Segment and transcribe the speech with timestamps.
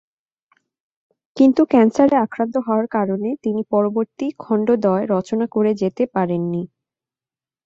[1.37, 6.63] কিন্তু ক্যান্সারে আক্রান্ত হওয়ার কারণে তিনি পরবর্তী খণ্ডদ্বয় রচনা করে যেতে পারেন নি।